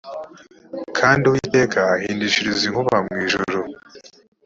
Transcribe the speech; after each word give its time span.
kandi 0.97 1.23
uwiteka 1.25 1.79
ahindishiriza 1.95 2.63
inkuba 2.65 2.97
mu 3.05 3.13
ijuru 3.25 3.59